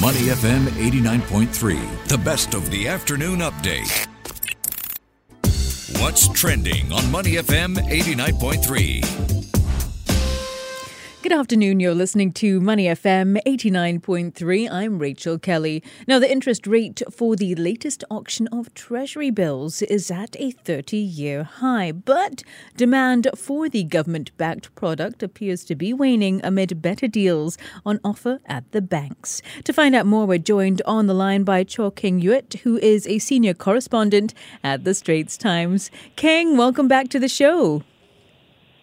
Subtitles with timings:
[0.00, 4.08] Money FM 89.3, the best of the afternoon update.
[6.00, 9.43] What's trending on Money FM 89.3?
[11.24, 11.80] Good afternoon.
[11.80, 14.70] You're listening to Money FM 89.3.
[14.70, 15.82] I'm Rachel Kelly.
[16.06, 20.98] Now, the interest rate for the latest auction of Treasury bills is at a 30
[20.98, 22.42] year high, but
[22.76, 27.56] demand for the government backed product appears to be waning amid better deals
[27.86, 29.40] on offer at the banks.
[29.64, 33.06] To find out more, we're joined on the line by Cho King Yut, who is
[33.06, 35.90] a senior correspondent at the Straits Times.
[36.16, 37.82] King, welcome back to the show.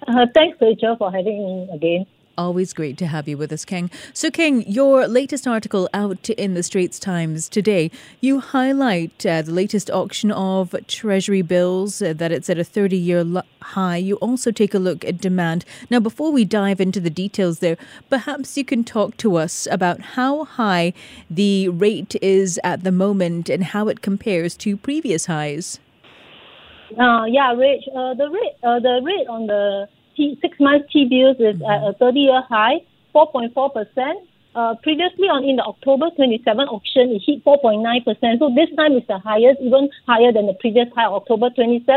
[0.07, 2.07] Uh, thanks, Rachel, for having me again.
[2.37, 3.91] Always great to have you with us, King.
[4.13, 9.51] So, King, your latest article out in the Straits Times today, you highlight uh, the
[9.51, 13.25] latest auction of Treasury bills, uh, that it's at a 30 year
[13.61, 13.97] high.
[13.97, 15.65] You also take a look at demand.
[15.89, 17.77] Now, before we dive into the details there,
[18.09, 20.93] perhaps you can talk to us about how high
[21.29, 25.79] the rate is at the moment and how it compares to previous highs.
[26.97, 31.05] Uh, yeah, Rich, uh, the rate, uh, the rate on the T, six months T
[31.05, 31.87] bills is mm-hmm.
[31.87, 32.81] at a 30 year high,
[33.15, 34.13] 4.4%.
[34.53, 38.03] Uh, previously on in the October 27 auction, it hit 4.9%.
[38.39, 41.87] So this time is the highest, even higher than the previous high, October 27.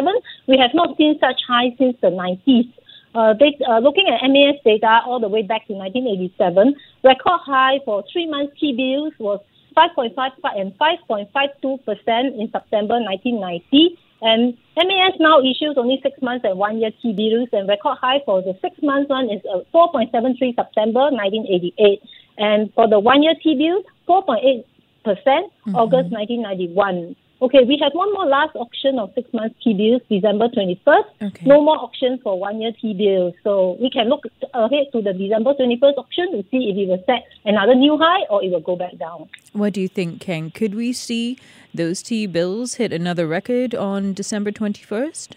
[0.47, 2.71] We have not seen such high since the 90s.
[3.15, 7.79] Uh, they, uh, looking at MAS data all the way back to 1987, record high
[7.85, 9.41] for three months T bills was
[9.77, 16.79] 5.55 and 5.52% in September 1990 and MAS now issues only six months and one
[16.79, 21.13] year T bills, and record high for the six months one is uh, 4.73 September
[21.13, 22.03] 1988.
[22.39, 24.65] And for the one year T bill, 4.8
[25.05, 25.77] percent mm-hmm.
[25.77, 27.15] August 1991.
[27.43, 31.05] Okay, we have one more last auction of six months T bills, December 21st.
[31.23, 31.47] Okay.
[31.47, 33.35] No more auctions for one year T bills.
[33.43, 37.03] So we can look ahead to the December 21st auction to see if it will
[37.07, 39.29] set another new high or it will go back down.
[39.53, 40.51] What do you think, Ken?
[40.51, 41.39] Could we see
[41.75, 45.33] those T bills hit another record on December 21st?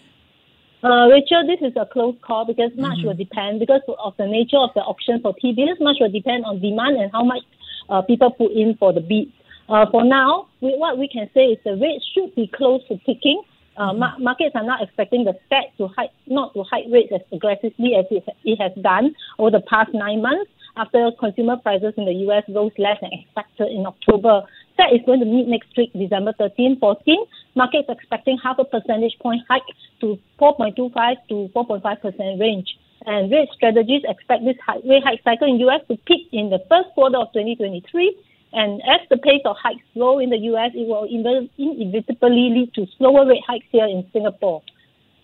[0.82, 3.08] Uh, Rachel, this is a close call because much mm-hmm.
[3.08, 5.78] will depend because of the nature of the auction for T bills.
[5.80, 7.42] Much will depend on demand and how much
[7.88, 9.32] uh, people put in for the bid.
[9.68, 12.96] Uh, for now, we, what we can say is the rate should be close to
[13.04, 13.42] peaking.
[13.76, 14.00] Uh, mm-hmm.
[14.00, 17.94] ma- markets are not expecting the Fed to hike, not to hike rates as aggressively
[17.94, 22.12] as it, it has done over the past nine months after consumer prices in the
[22.28, 22.44] U.S.
[22.48, 24.42] rose less than expected in October.
[24.76, 27.24] Fed is going to meet next week, December 13, 14.
[27.54, 29.62] Markets expecting half a percentage point hike
[30.00, 32.78] to 4.25 to 4.5% range.
[33.06, 35.82] And rate strategists expect this rate hike cycle in U.S.
[35.88, 38.16] to peak in the first quarter of 2023
[38.52, 42.86] and as the pace of hikes slow in the US, it will inevitably lead to
[42.96, 44.62] slower rate hikes here in Singapore.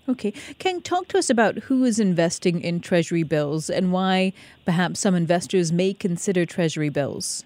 [0.08, 0.32] Okay.
[0.58, 4.34] Can you talk to us about who is investing in Treasury bills and why
[4.66, 7.44] perhaps some investors may consider Treasury bills?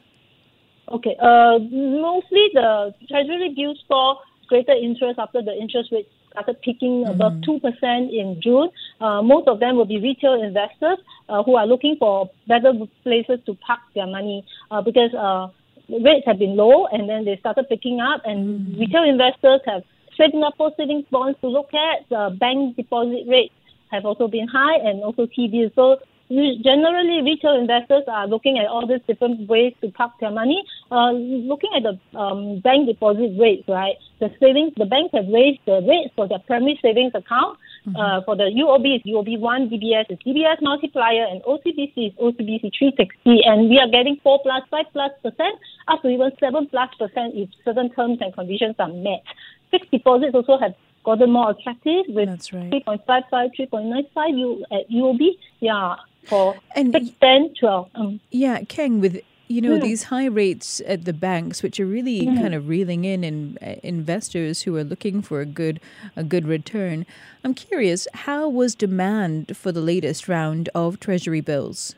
[0.90, 1.16] Okay.
[1.20, 4.16] Uh, mostly the Treasury bills saw
[4.48, 7.12] greater interest after the interest rate started peaking mm-hmm.
[7.12, 7.62] above 2%
[8.10, 8.70] in June.
[9.00, 12.72] Uh, most of them will be retail investors uh, who are looking for better
[13.02, 15.48] places to park their money uh, because uh,
[15.88, 18.80] rates have been low and then they started picking up and mm.
[18.80, 19.82] retail investors have
[20.16, 22.08] Singapore savings bonds to look at.
[22.08, 23.54] The bank deposit rates
[23.90, 25.72] have also been high and also T-bills.
[25.74, 30.62] So generally retail investors are looking at all these different ways to park their money.
[30.90, 33.96] Uh, looking at the um, bank deposit rates, right?
[34.20, 37.58] The savings, the banks have raised the rates for their primary savings account.
[37.88, 37.96] Mm-hmm.
[37.96, 42.72] Uh, for the UOB is UOB one, DBS is DBS multiplier, and OCBC is OCBC
[42.76, 46.90] 360, and we are getting four plus, five plus percent, up to even seven plus
[46.98, 49.22] percent if certain terms and conditions are met.
[49.70, 52.70] Fixed deposits also have gotten more attractive with That's right.
[52.86, 55.20] 3.55, 3.95 U, at UOB.
[55.60, 57.90] Yeah, for and 6, 10, 12.
[57.94, 58.20] Um.
[58.30, 62.54] Yeah, Keng, with you know, these high rates at the banks, which are really kind
[62.54, 65.80] of reeling in, in uh, investors who are looking for a good
[66.16, 67.06] a good return.
[67.42, 71.94] I'm curious, how was demand for the latest round of Treasury bills?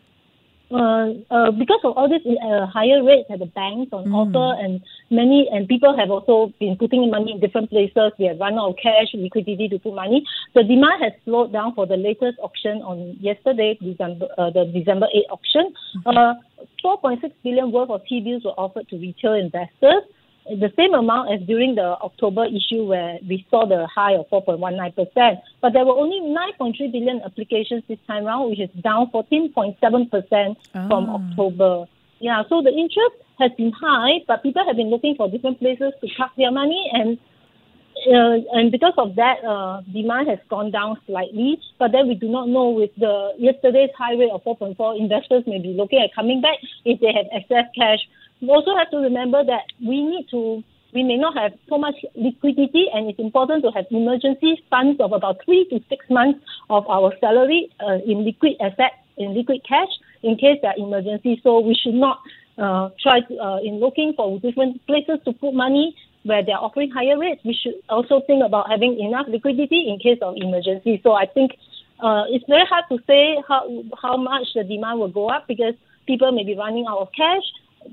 [0.71, 4.15] Uh, uh, because of all this uh, higher rates at the banks on mm.
[4.15, 4.81] offer, and
[5.11, 8.13] many and people have also been putting money in different places.
[8.19, 10.25] We have run out of cash, liquidity to put money.
[10.55, 15.07] The demand has slowed down for the latest auction on yesterday, December, uh, the December
[15.13, 15.75] 8 auction.
[16.07, 16.67] Mm-hmm.
[16.85, 20.05] 4.6 billion worth of T bills were offered to retail investors
[20.59, 25.41] the same amount as during the October issue where we saw the high of 4.19%.
[25.61, 30.89] But there were only 9.3 billion applications this time around, which is down 14.7% oh.
[30.89, 31.15] from ah.
[31.17, 31.85] October.
[32.19, 35.93] Yeah, so the interest has been high, but people have been looking for different places
[36.01, 36.91] to park their money.
[36.93, 37.19] And
[38.09, 41.61] uh, and because of that, uh, demand has gone down slightly.
[41.79, 45.59] But then we do not know with the yesterday's high rate of 4.4, investors may
[45.61, 48.01] be looking at coming back if they have excess cash.
[48.41, 51.95] We also have to remember that we need to we may not have so much
[52.17, 56.89] liquidity, and it's important to have emergency funds of about three to six months of
[56.89, 59.89] our salary uh, in liquid assets, in liquid cash,
[60.23, 61.39] in case there are emergencies.
[61.43, 62.19] So we should not
[62.59, 65.95] uh, try to, uh, in looking for different places to put money
[66.25, 67.41] where they're offering higher rates.
[67.45, 71.01] We should also think about having enough liquidity in case of emergency.
[71.03, 71.53] So I think
[72.03, 73.63] uh, it's very hard to say how
[74.01, 75.75] how much the demand will go up because
[76.07, 77.45] people may be running out of cash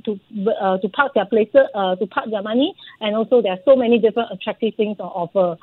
[0.08, 0.20] to
[0.60, 3.76] uh, to park their places uh, to park their money, and also there are so
[3.76, 5.58] many different attractive things on offer.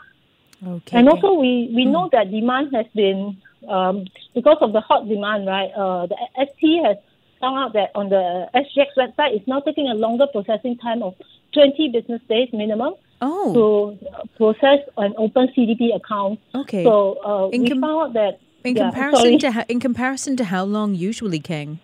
[0.66, 0.98] Okay.
[0.98, 1.90] And also we we mm.
[1.90, 3.36] know that demand has been
[3.68, 5.70] um, because of the hot demand, right?
[5.74, 6.96] Uh, the ST has
[7.40, 11.14] found out that on the SGX website, it's now taking a longer processing time of
[11.52, 12.94] 20 business days minimum.
[13.20, 13.54] Oh.
[13.54, 16.40] To process an open CDP account.
[16.54, 16.84] Okay.
[16.84, 19.38] So uh, in we com- found out that in yeah, comparison sorry.
[19.38, 21.78] to ha- in comparison to how long usually, Kang?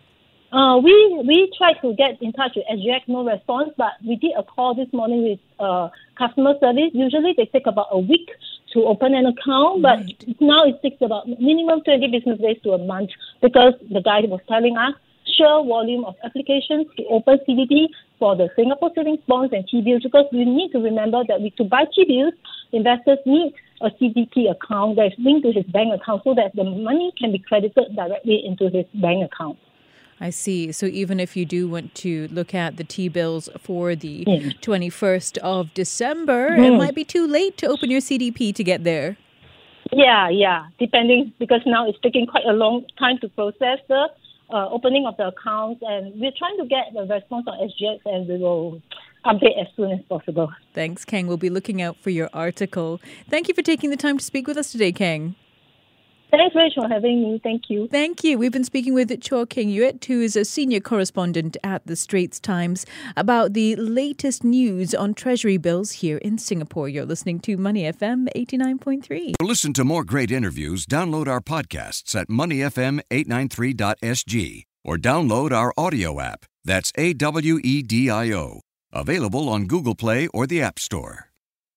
[0.53, 0.93] Uh, we
[1.27, 4.75] we tried to get in touch with SGX, no response, but we did a call
[4.75, 5.89] this morning with uh,
[6.19, 6.91] customer service.
[6.93, 8.29] Usually they take about a week
[8.73, 10.37] to open an account, but right.
[10.41, 13.11] now it takes about minimum 20 business days to a month
[13.41, 14.95] because the guy was telling us
[15.25, 17.87] sheer volume of applications to open CDP
[18.19, 21.65] for the Singapore savings bonds and T-bills because we need to remember that we, to
[21.65, 22.35] buy T-bills,
[22.73, 26.65] investors need a CDP account that is linked to his bank account so that the
[26.65, 29.57] money can be credited directly into his bank account.
[30.21, 30.71] I see.
[30.73, 34.61] So even if you do want to look at the T bills for the mm.
[34.61, 36.67] 21st of December, mm.
[36.67, 39.17] it might be too late to open your CDP to get there.
[39.93, 40.67] Yeah, yeah.
[40.79, 44.09] Depending, because now it's taking quite a long time to process the
[44.53, 48.29] uh, opening of the accounts, and we're trying to get the response on SGX, and
[48.29, 48.83] we will
[49.25, 50.53] update as soon as possible.
[50.75, 51.27] Thanks, Kang.
[51.27, 53.01] We'll be looking out for your article.
[53.29, 55.35] Thank you for taking the time to speak with us today, Kang.
[56.31, 57.41] Thanks, Rachel, for having me.
[57.43, 57.89] Thank you.
[57.89, 58.39] Thank you.
[58.39, 62.39] We've been speaking with Chua Keng Yuet, who is a senior correspondent at the Straits
[62.39, 62.87] Times,
[63.17, 66.89] about the latest news on Treasury bills here in Singapore.
[66.89, 69.35] You're listening to Money FM 89.3.
[69.41, 76.21] To listen to more great interviews, download our podcasts at moneyfm893.sg or download our audio
[76.21, 76.45] app.
[76.65, 78.61] That's A W E D I O.
[78.93, 81.30] Available on Google Play or the App Store.